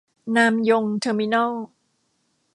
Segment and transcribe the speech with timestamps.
[0.35, 1.51] นามยง เทอร์มินัล